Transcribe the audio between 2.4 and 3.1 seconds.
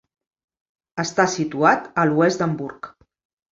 d'Hamburg.